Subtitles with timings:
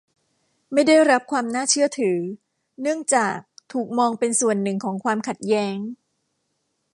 [0.73, 2.19] ไม่ได้รับความน่าเชื่อถือ
[2.81, 3.37] เนื่องจาก
[3.73, 5.75] ถูกมองเป็นส่วนหนึ่งของความขัดแย้ง